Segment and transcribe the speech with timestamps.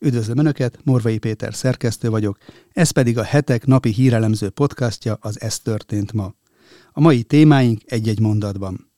[0.00, 2.38] Üdvözlöm Önöket, Morvai Péter szerkesztő vagyok,
[2.72, 6.34] ez pedig a hetek napi hírelemző podcastja, az Ez történt ma.
[6.92, 8.92] A mai témáink egy-egy mondatban.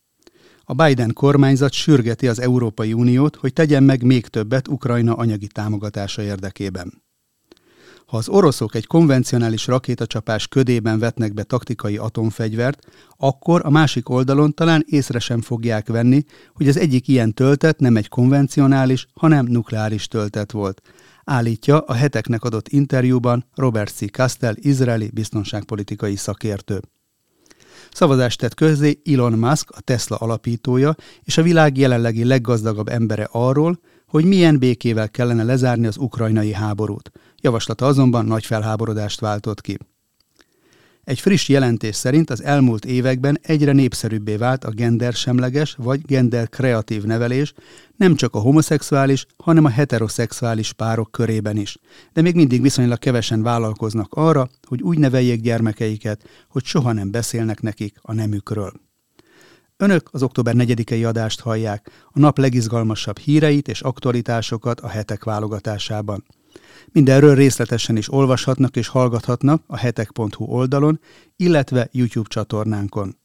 [0.65, 6.23] A Biden kormányzat sürgeti az Európai Uniót, hogy tegyen meg még többet Ukrajna anyagi támogatása
[6.23, 7.03] érdekében.
[8.11, 12.87] Ha az oroszok egy konvencionális rakétacsapás ködében vetnek be taktikai atomfegyvert,
[13.17, 16.25] akkor a másik oldalon talán észre sem fogják venni,
[16.55, 20.81] hogy az egyik ilyen töltet nem egy konvencionális, hanem nukleáris töltet volt.
[21.25, 24.11] Állítja a heteknek adott interjúban Robert C.
[24.11, 26.81] Castell, izraeli biztonságpolitikai szakértő.
[27.91, 33.81] Szavazást tett közzé Elon Musk, a Tesla alapítója, és a világ jelenlegi leggazdagabb embere arról,
[34.07, 37.11] hogy milyen békével kellene lezárni az ukrajnai háborút.
[37.41, 39.79] Javaslata azonban nagy felháborodást váltott ki.
[41.05, 47.53] Egy friss jelentés szerint az elmúlt években egyre népszerűbbé vált a gendersemleges vagy genderkreatív nevelés
[47.97, 51.79] nem csak a homoszexuális, hanem a heteroszexuális párok körében is.
[52.13, 57.61] De még mindig viszonylag kevesen vállalkoznak arra, hogy úgy neveljék gyermekeiket, hogy soha nem beszélnek
[57.61, 58.73] nekik a nemükről.
[59.77, 66.25] Önök az október 4-i adást hallják, a nap legizgalmasabb híreit és aktualitásokat a hetek válogatásában.
[66.93, 71.01] Mindenről részletesen is olvashatnak és hallgathatnak a hetek.hu oldalon,
[71.37, 73.17] illetve YouTube csatornánkon.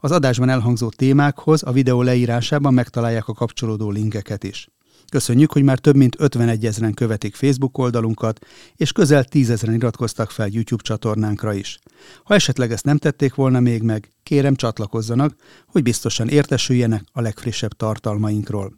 [0.00, 4.68] Az adásban elhangzó témákhoz a videó leírásában megtalálják a kapcsolódó linkeket is.
[5.08, 10.30] Köszönjük, hogy már több mint 51 ezeren követik Facebook oldalunkat, és közel 10 ezeren iratkoztak
[10.30, 11.78] fel YouTube csatornánkra is.
[12.24, 15.34] Ha esetleg ezt nem tették volna még meg, kérem csatlakozzanak,
[15.66, 18.76] hogy biztosan értesüljenek a legfrissebb tartalmainkról.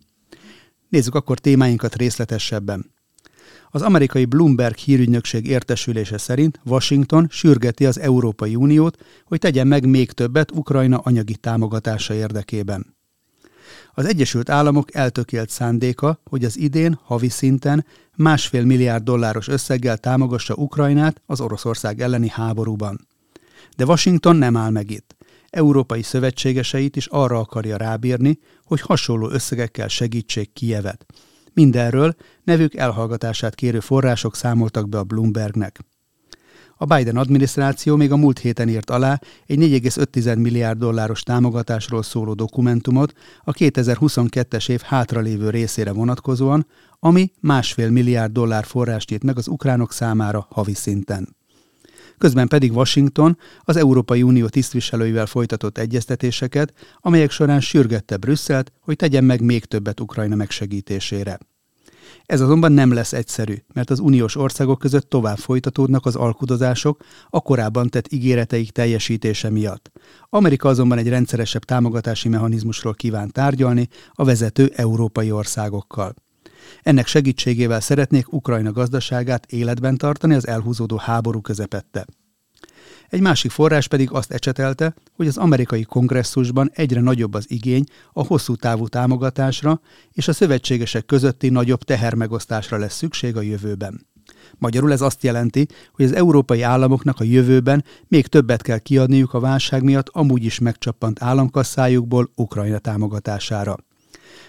[0.89, 2.94] Nézzük akkor témáinkat részletesebben.
[3.75, 10.13] Az amerikai Bloomberg hírügynökség értesülése szerint Washington sürgeti az Európai Uniót, hogy tegyen meg még
[10.13, 12.97] többet Ukrajna anyagi támogatása érdekében.
[13.95, 17.87] Az Egyesült Államok eltökélt szándéka, hogy az idén havi szinten
[18.17, 23.09] másfél milliárd dolláros összeggel támogassa Ukrajnát az Oroszország elleni háborúban.
[23.77, 25.17] De Washington nem áll meg itt.
[25.51, 31.07] Európai szövetségeseit is arra akarja rábírni, hogy hasonló összegekkel segítsék Kijevet.
[31.55, 35.81] Mindenről nevük elhallgatását kérő források számoltak be a Bloombergnek.
[36.77, 42.35] A Biden adminisztráció még a múlt héten írt alá egy 4,5 milliárd dolláros támogatásról szóló
[42.35, 43.15] dokumentumot
[43.45, 46.67] a 2022-es év hátralévő részére vonatkozóan,
[47.01, 51.37] ami másfél milliárd dollár forrást írt meg az ukránok számára havi szinten.
[52.19, 59.25] Közben pedig Washington az Európai Unió tisztviselőivel folytatott egyeztetéseket, amelyek során sürgette Brüsszelt, hogy tegyen
[59.25, 61.39] meg még többet Ukrajna megsegítésére.
[62.27, 67.41] Ez azonban nem lesz egyszerű, mert az uniós országok között tovább folytatódnak az alkudozások a
[67.41, 69.91] korábban tett ígéreteik teljesítése miatt.
[70.29, 76.15] Amerika azonban egy rendszeresebb támogatási mechanizmusról kíván tárgyalni a vezető európai országokkal.
[76.83, 82.07] Ennek segítségével szeretnék Ukrajna gazdaságát életben tartani az elhúzódó háború közepette.
[83.09, 88.27] Egy másik forrás pedig azt ecsetelte, hogy az amerikai kongresszusban egyre nagyobb az igény a
[88.27, 89.81] hosszú távú támogatásra,
[90.13, 94.07] és a szövetségesek közötti nagyobb tehermegosztásra lesz szükség a jövőben.
[94.59, 99.41] Magyarul ez azt jelenti, hogy az európai államoknak a jövőben még többet kell kiadniuk a
[99.41, 103.77] válság miatt amúgy is megcsappant államkasszájukból Ukrajna támogatására.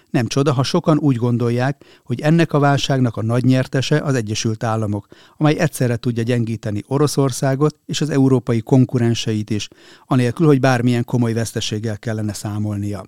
[0.10, 4.64] Nem csoda, ha sokan úgy gondolják, hogy ennek a válságnak a nagy nyertese az Egyesült
[4.64, 5.08] Államok,
[5.38, 9.68] amely egyszerre tudja gyengíteni Oroszországot és az európai konkurenseit is,
[10.06, 13.06] anélkül, hogy bármilyen komoly veszteséggel kellene számolnia.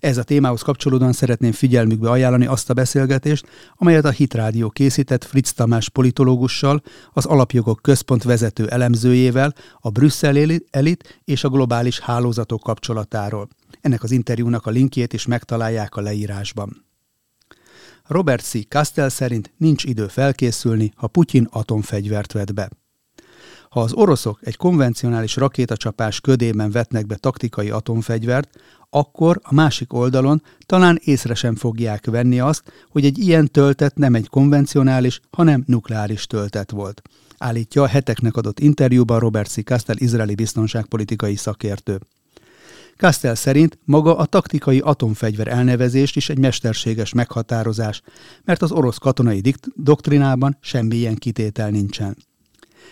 [0.00, 5.24] Ez a témához kapcsolódóan szeretném figyelmükbe ajánlani azt a beszélgetést, amelyet a Hit Rádió készített
[5.24, 6.82] Fritz Tamás politológussal,
[7.12, 13.48] az Alapjogok Központ vezető elemzőjével, a Brüsszel elit és a globális hálózatok kapcsolatáról.
[13.84, 16.84] Ennek az interjúnak a linkjét is megtalálják a leírásban.
[18.04, 18.68] Robert C.
[18.68, 22.70] Castell szerint nincs idő felkészülni, ha Putyin atomfegyvert vet be.
[23.70, 28.50] Ha az oroszok egy konvencionális rakétacsapás ködében vetnek be taktikai atomfegyvert,
[28.90, 34.14] akkor a másik oldalon talán észre sem fogják venni azt, hogy egy ilyen töltet nem
[34.14, 37.02] egy konvencionális, hanem nukleáris töltet volt.
[37.38, 39.64] Állítja a heteknek adott interjúban Robert C.
[39.64, 42.00] Castell izraeli biztonságpolitikai szakértő.
[42.96, 48.02] Castell szerint maga a taktikai atomfegyver elnevezést is egy mesterséges meghatározás,
[48.44, 52.16] mert az orosz katonai doktrinában semmilyen kitétel nincsen.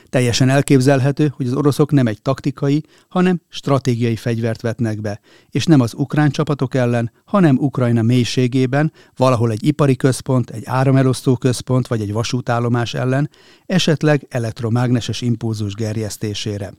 [0.09, 5.21] Teljesen elképzelhető, hogy az oroszok nem egy taktikai, hanem stratégiai fegyvert vetnek be,
[5.51, 11.37] és nem az ukrán csapatok ellen, hanem Ukrajna mélységében, valahol egy ipari központ, egy áramelosztó
[11.37, 13.31] központ vagy egy vasútállomás ellen,
[13.67, 16.73] esetleg elektromágneses impulzus gerjesztésére.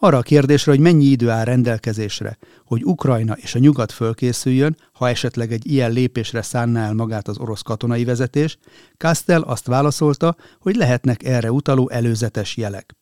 [0.00, 5.08] Arra a kérdésre, hogy mennyi idő áll rendelkezésre, hogy Ukrajna és a nyugat fölkészüljön, ha
[5.08, 8.58] esetleg egy ilyen lépésre szánná el magát az orosz katonai vezetés,
[8.96, 12.96] Kastel azt válaszolta, hogy lehetnek erre utaló előzetes jelek.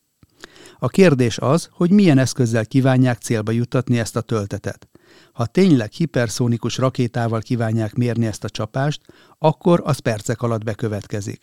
[0.79, 4.89] A kérdés az, hogy milyen eszközzel kívánják célba juttatni ezt a töltetet.
[5.33, 9.01] Ha tényleg hiperszónikus rakétával kívánják mérni ezt a csapást,
[9.39, 11.41] akkor az percek alatt bekövetkezik.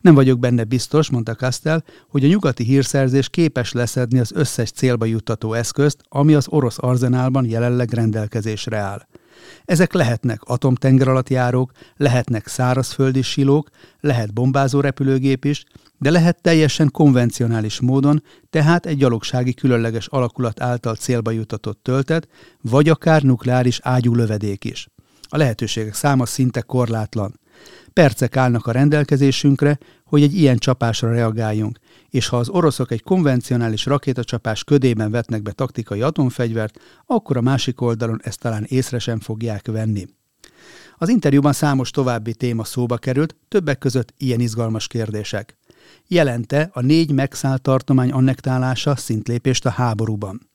[0.00, 5.04] Nem vagyok benne biztos, mondta Kastel, hogy a nyugati hírszerzés képes leszedni az összes célba
[5.04, 9.06] juttató eszközt, ami az orosz arzenálban jelenleg rendelkezésre áll.
[9.64, 13.68] Ezek lehetnek atomtengeralattjárók, lehetnek szárazföldi silók,
[14.00, 15.64] lehet bombázó repülőgép is,
[15.98, 22.28] de lehet teljesen konvencionális módon, tehát egy gyalogsági különleges alakulat által célba jutatott töltet,
[22.60, 24.88] vagy akár nukleáris ágyú lövedék is.
[25.28, 27.39] A lehetőségek száma szinte korlátlan.
[27.92, 31.78] Percek állnak a rendelkezésünkre, hogy egy ilyen csapásra reagáljunk,
[32.08, 37.80] és ha az oroszok egy konvencionális rakétacsapás ködében vetnek be taktikai atomfegyvert, akkor a másik
[37.80, 40.06] oldalon ezt talán észre sem fogják venni.
[40.96, 45.58] Az interjúban számos további téma szóba került, többek között ilyen izgalmas kérdések.
[46.06, 50.49] Jelente a négy megszállt tartomány annektálása szintlépést a háborúban?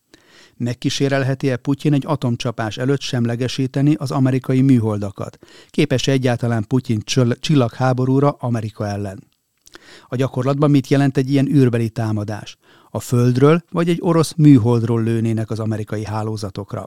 [0.57, 5.37] Megkísérelheti-e Putyin egy atomcsapás előtt semlegesíteni az amerikai műholdakat?
[5.69, 7.01] Képes -e egyáltalán Putyin
[7.39, 9.23] csillagháborúra Amerika ellen?
[10.07, 12.57] A gyakorlatban mit jelent egy ilyen űrbeli támadás?
[12.89, 16.85] A Földről vagy egy orosz műholdról lőnének az amerikai hálózatokra?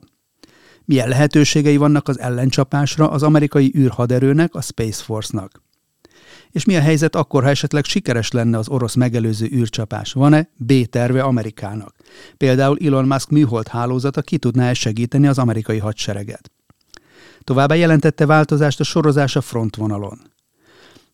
[0.84, 5.62] Milyen lehetőségei vannak az ellencsapásra az amerikai űrhaderőnek, a Space Force-nak?
[6.50, 10.12] És mi a helyzet akkor, ha esetleg sikeres lenne az orosz megelőző űrcsapás?
[10.12, 11.94] Van-e B-terve Amerikának?
[12.36, 16.50] Például Elon Musk műhold hálózata ki tudná -e segíteni az amerikai hadsereget?
[17.40, 20.20] Továbbá jelentette változást a sorozás a frontvonalon.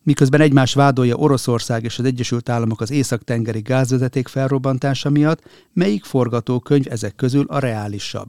[0.03, 5.43] Miközben egymás vádolja Oroszország és az Egyesült Államok az észak-tengeri gázvezeték felrobbantása miatt,
[5.73, 8.29] melyik forgatókönyv ezek közül a reálisabb?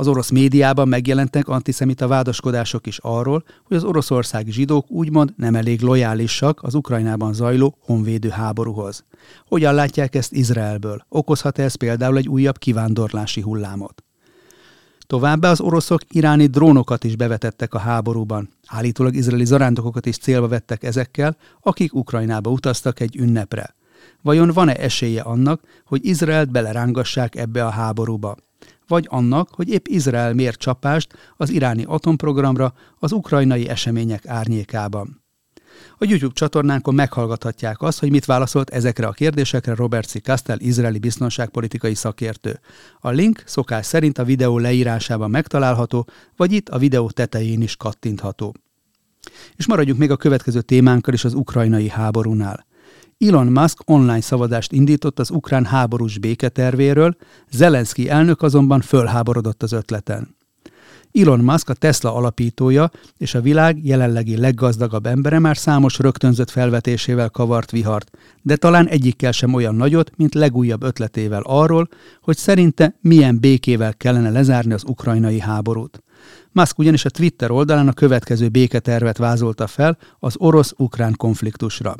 [0.00, 5.80] Az orosz médiában megjelentek antiszemita vádaskodások is arról, hogy az oroszországi zsidók úgymond nem elég
[5.80, 9.04] lojálisak az Ukrajnában zajló honvédő háborúhoz.
[9.48, 11.04] Hogyan látják ezt Izraelből?
[11.08, 14.04] Okozhat -e ez például egy újabb kivándorlási hullámot?
[15.06, 18.48] Továbbá az oroszok iráni drónokat is bevetettek a háborúban.
[18.66, 23.74] Állítólag izraeli zarándokokat is célba vettek ezekkel, akik Ukrajnába utaztak egy ünnepre.
[24.22, 28.36] Vajon van-e esélye annak, hogy Izraelt belerángassák ebbe a háborúba?
[28.90, 35.22] Vagy annak, hogy épp Izrael mér csapást az iráni atomprogramra az ukrajnai események árnyékában.
[35.98, 40.22] A YouTube csatornánkon meghallgathatják azt, hogy mit válaszolt ezekre a kérdésekre Robert C.
[40.22, 42.60] Castell, izraeli biztonságpolitikai szakértő.
[43.00, 48.54] A link szokás szerint a videó leírásában megtalálható, vagy itt a videó tetején is kattintható.
[49.56, 52.66] És maradjunk még a következő témánkkal is az ukrajnai háborúnál.
[53.26, 57.16] Elon Musk online szavazást indított az ukrán háborús béketervéről,
[57.50, 60.36] Zelenszky elnök azonban fölháborodott az ötleten.
[61.12, 67.28] Elon Musk a Tesla alapítója és a világ jelenlegi leggazdagabb embere már számos rögtönzött felvetésével
[67.28, 68.10] kavart vihart,
[68.42, 71.88] de talán egyikkel sem olyan nagyot, mint legújabb ötletével arról,
[72.20, 76.02] hogy szerinte milyen békével kellene lezárni az ukrajnai háborút.
[76.52, 81.94] Musk ugyanis a Twitter oldalán a következő béketervet vázolta fel az orosz-ukrán konfliktusra.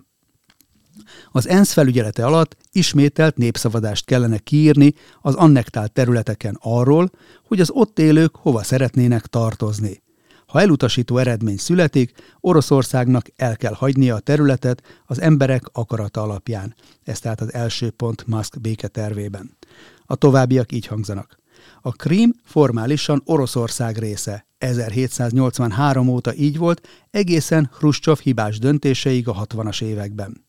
[1.32, 7.10] Az ENSZ felügyelete alatt ismételt népszavazást kellene kiírni az annektált területeken arról,
[7.44, 10.02] hogy az ott élők hova szeretnének tartozni.
[10.46, 16.74] Ha elutasító eredmény születik, Oroszországnak el kell hagynia a területet az emberek akarata alapján.
[17.04, 19.56] Ez tehát az első pont Musk béketervében.
[20.04, 21.38] A továbbiak így hangzanak.
[21.80, 24.46] A Krím formálisan Oroszország része.
[24.58, 30.48] 1783 óta így volt, egészen Hruscsov hibás döntéseig a 60-as években.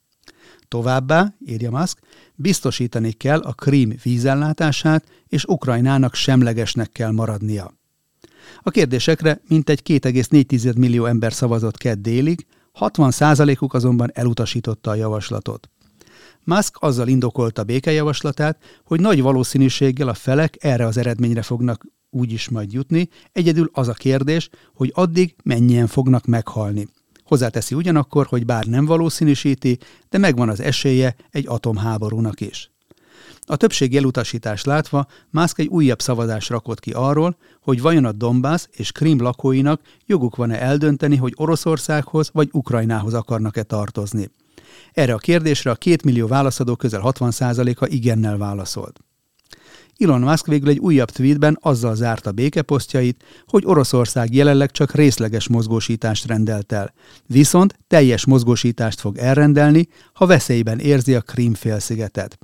[0.72, 2.00] Továbbá, írja Musk,
[2.36, 7.74] biztosítani kell a Krím vízellátását, és Ukrajnának semlegesnek kell maradnia.
[8.62, 12.46] A kérdésekre mintegy 2,4 millió ember szavazott kedd délig,
[12.80, 15.70] 60%-uk azonban elutasította a javaslatot.
[16.44, 22.50] Musk azzal indokolta békejavaslatát, hogy nagy valószínűséggel a felek erre az eredményre fognak úgy is
[22.50, 26.88] majd jutni, egyedül az a kérdés, hogy addig mennyien fognak meghalni.
[27.32, 29.78] Hozzáteszi ugyanakkor, hogy bár nem valószínűsíti,
[30.10, 32.72] de megvan az esélye egy atomháborúnak is.
[33.42, 38.68] A többség elutasítást látva Musk egy újabb szavazást rakott ki arról, hogy vajon a Donbass
[38.72, 44.30] és Krim lakóinak joguk van-e eldönteni, hogy Oroszországhoz vagy Ukrajnához akarnak-e tartozni.
[44.94, 49.00] Erre a kérdésre a két millió válaszadó közel 60%-a igennel válaszolt.
[50.04, 56.26] Elon Musk végül egy újabb tweetben azzal zárta békeposztjait, hogy Oroszország jelenleg csak részleges mozgósítást
[56.26, 56.94] rendelt el,
[57.26, 62.38] viszont teljes mozgósítást fog elrendelni, ha veszélyben érzi a Krím félszigetet.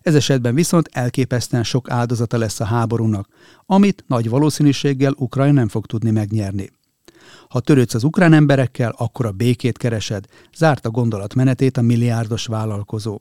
[0.00, 3.28] Ez esetben viszont elképesztően sok áldozata lesz a háborúnak,
[3.66, 6.70] amit nagy valószínűséggel Ukrajna nem fog tudni megnyerni.
[7.48, 10.24] Ha törődsz az ukrán emberekkel, akkor a békét keresed,
[10.56, 13.18] zárta gondolatmenetét a milliárdos vállalkozó.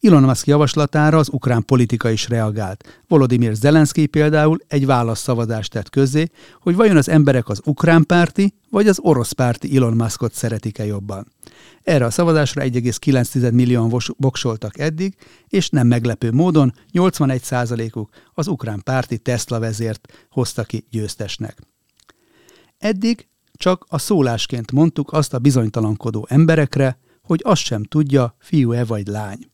[0.00, 3.02] Elon Musk javaslatára az ukrán politika is reagált.
[3.08, 8.88] Volodymyr Zelenszky például egy válaszszavazást tett közzé, hogy vajon az emberek az ukrán párti vagy
[8.88, 11.32] az orosz párti Elon Muskot szeretik-e jobban.
[11.82, 15.14] Erre a szavazásra 1,9 millióan voksoltak eddig,
[15.48, 21.58] és nem meglepő módon 81%-uk az ukrán párti Tesla vezért hozta ki győztesnek.
[22.78, 29.06] Eddig csak a szólásként mondtuk azt a bizonytalankodó emberekre, hogy azt sem tudja, fiú-e vagy
[29.06, 29.50] lány.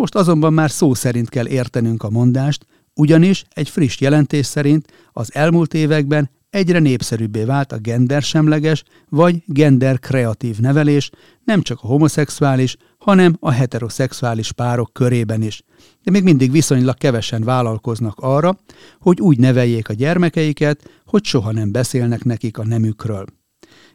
[0.00, 5.34] Most azonban már szó szerint kell értenünk a mondást, ugyanis egy friss jelentés szerint az
[5.34, 11.10] elmúlt években egyre népszerűbbé vált a gendersemleges vagy genderkreatív nevelés
[11.44, 15.62] nem csak a homoszexuális, hanem a heteroszexuális párok körében is.
[16.02, 18.58] De még mindig viszonylag kevesen vállalkoznak arra,
[19.00, 23.24] hogy úgy neveljék a gyermekeiket, hogy soha nem beszélnek nekik a nemükről.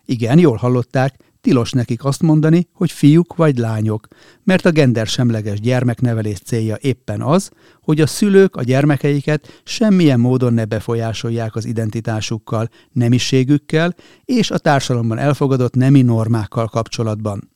[0.05, 4.07] Igen, jól hallották, tilos nekik azt mondani, hogy fiúk vagy lányok,
[4.43, 10.65] mert a gendersemleges gyermeknevelés célja éppen az, hogy a szülők a gyermekeiket semmilyen módon ne
[10.65, 17.54] befolyásolják az identitásukkal, nemiségükkel és a társadalomban elfogadott nemi normákkal kapcsolatban.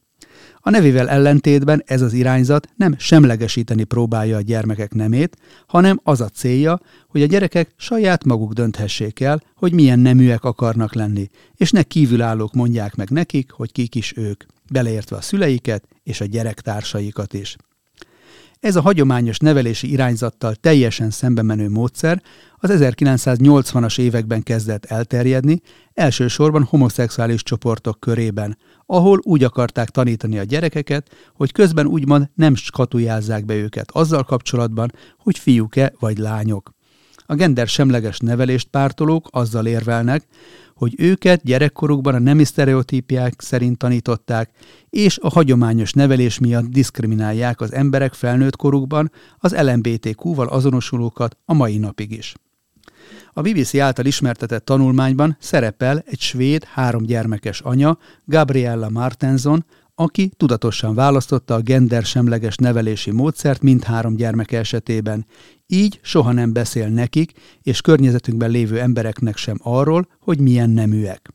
[0.61, 5.37] A nevével ellentétben ez az irányzat nem semlegesíteni próbálja a gyermekek nemét,
[5.67, 10.93] hanem az a célja, hogy a gyerekek saját maguk dönthessék el, hogy milyen neműek akarnak
[10.93, 16.21] lenni, és ne kívülállók mondják meg nekik, hogy kik is ők, beleértve a szüleiket és
[16.21, 17.55] a gyerektársaikat is.
[18.59, 22.21] Ez a hagyományos nevelési irányzattal teljesen szembe menő módszer
[22.57, 25.61] az 1980-as években kezdett elterjedni,
[25.93, 33.45] elsősorban homoszexuális csoportok körében, ahol úgy akarták tanítani a gyerekeket, hogy közben úgymond nem skatujázzák
[33.45, 36.77] be őket azzal kapcsolatban, hogy fiúk-e vagy lányok.
[37.31, 40.23] A gender semleges nevelést pártolók azzal érvelnek,
[40.75, 44.49] hogy őket gyerekkorukban a nemi sztereotípiák szerint tanították,
[44.89, 51.77] és a hagyományos nevelés miatt diszkriminálják az emberek felnőtt korukban az LMBTQ-val azonosulókat a mai
[51.77, 52.33] napig is.
[53.33, 60.95] A BBC által ismertetett tanulmányban szerepel egy svéd három gyermekes anya, Gabriella Martenson, aki tudatosan
[60.95, 65.25] választotta a gendersemleges nevelési módszert mindhárom gyermeke esetében,
[65.71, 71.33] így soha nem beszél nekik és környezetünkben lévő embereknek sem arról, hogy milyen neműek.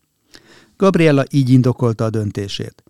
[0.77, 2.83] Gabriella így indokolta a döntését.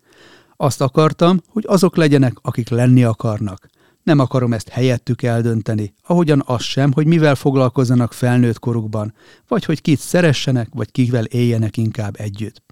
[0.55, 3.69] Azt akartam, hogy azok legyenek, akik lenni akarnak.
[4.03, 9.13] Nem akarom ezt helyettük eldönteni, ahogyan az sem, hogy mivel foglalkozzanak felnőtt korukban,
[9.47, 12.64] vagy hogy kit szeressenek, vagy kivel éljenek inkább együtt.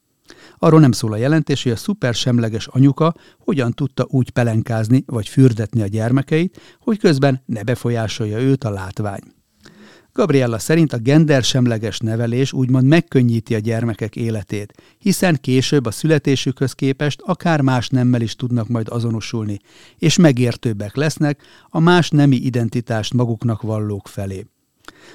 [0.57, 5.81] Arról nem szól a jelentés, hogy a szupersemleges anyuka hogyan tudta úgy pelenkázni vagy fürdetni
[5.81, 9.21] a gyermekeit, hogy közben ne befolyásolja őt a látvány.
[10.13, 17.21] Gabriella szerint a gendersemleges nevelés úgymond megkönnyíti a gyermekek életét, hiszen később a születésükhöz képest
[17.21, 19.59] akár más nemmel is tudnak majd azonosulni,
[19.97, 24.45] és megértőbbek lesznek a más nemi identitást maguknak vallók felé.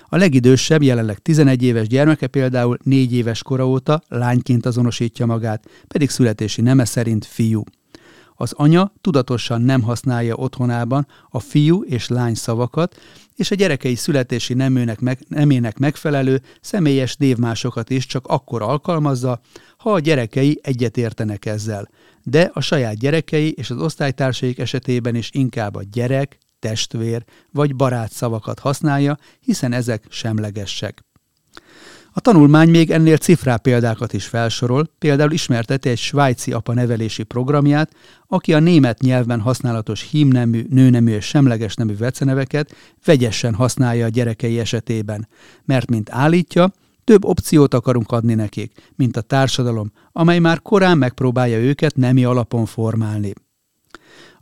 [0.09, 6.11] A legidősebb, jelenleg 11 éves gyermeke például 4 éves kora óta lányként azonosítja magát, pedig
[6.11, 7.63] születési neme szerint fiú.
[8.41, 13.01] Az anya tudatosan nem használja otthonában a fiú és lány szavakat,
[13.37, 19.41] és a gyerekei születési neműnek meg, nemének megfelelő személyes névmásokat is csak akkor alkalmazza,
[19.77, 21.89] ha a gyerekei egyetértenek ezzel.
[22.23, 28.13] De a saját gyerekei és az osztálytársaik esetében is inkább a gyerek, testvér vagy barát
[28.13, 31.07] szavakat használja, hiszen ezek semlegesek.
[32.13, 37.93] A tanulmány még ennél cifrá példákat is felsorol, például ismerteti egy svájci apa nevelési programját,
[38.27, 42.75] aki a német nyelvben használatos hímnemű, nőnemű és semleges nemű veceneveket
[43.05, 45.29] vegyesen használja a gyerekei esetében,
[45.65, 46.71] mert mint állítja,
[47.05, 52.67] több opciót akarunk adni nekik, mint a társadalom, amely már korán megpróbálja őket nemi alapon
[52.67, 53.33] formálni.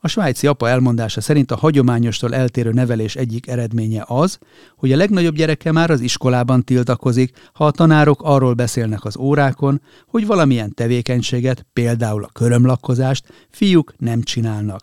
[0.07, 4.39] A svájci apa elmondása szerint a hagyományostól eltérő nevelés egyik eredménye az,
[4.77, 9.81] hogy a legnagyobb gyereke már az iskolában tiltakozik, ha a tanárok arról beszélnek az órákon,
[10.07, 14.83] hogy valamilyen tevékenységet, például a körömlakkozást fiúk nem csinálnak.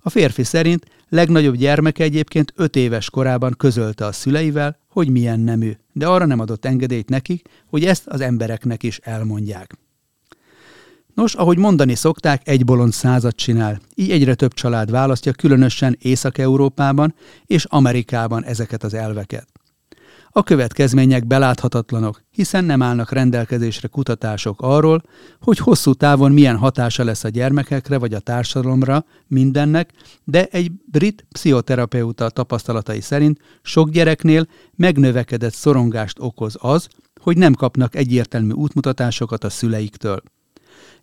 [0.00, 5.72] A férfi szerint legnagyobb gyermeke egyébként öt éves korában közölte a szüleivel, hogy milyen nemű,
[5.92, 9.74] de arra nem adott engedélyt nekik, hogy ezt az embereknek is elmondják.
[11.16, 13.80] Nos, ahogy mondani szokták, egy bolond százat csinál.
[13.94, 17.14] Így egyre több család választja, különösen Észak-Európában
[17.46, 19.48] és Amerikában ezeket az elveket.
[20.28, 25.02] A következmények beláthatatlanok, hiszen nem állnak rendelkezésre kutatások arról,
[25.40, 29.90] hogy hosszú távon milyen hatása lesz a gyermekekre vagy a társadalomra mindennek,
[30.24, 36.88] de egy brit pszichoterapeuta tapasztalatai szerint sok gyereknél megnövekedett szorongást okoz az,
[37.20, 40.22] hogy nem kapnak egyértelmű útmutatásokat a szüleiktől.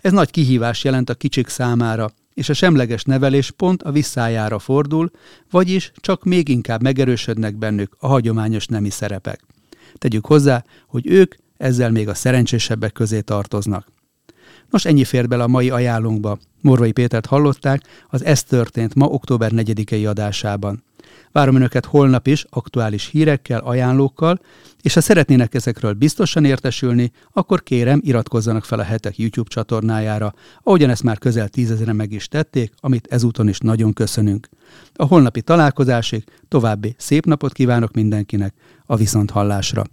[0.03, 5.11] Ez nagy kihívás jelent a kicsik számára, és a semleges nevelés pont a visszájára fordul,
[5.49, 9.43] vagyis csak még inkább megerősödnek bennük a hagyományos nemi szerepek.
[9.93, 13.87] Tegyük hozzá, hogy ők ezzel még a szerencsésebbek közé tartoznak.
[14.73, 16.37] Nos, ennyi fér bele a mai ajánlónkba.
[16.61, 20.83] Morvai Pétert hallották, az Ez történt ma október 4-i adásában.
[21.31, 24.39] Várom Önöket holnap is aktuális hírekkel, ajánlókkal,
[24.81, 30.89] és ha szeretnének ezekről biztosan értesülni, akkor kérem iratkozzanak fel a hetek YouTube csatornájára, ahogyan
[30.89, 34.49] ezt már közel tízezeren meg is tették, amit ezúton is nagyon köszönünk.
[34.93, 38.53] A holnapi találkozásig további szép napot kívánok mindenkinek,
[38.85, 39.83] a viszonthallásra!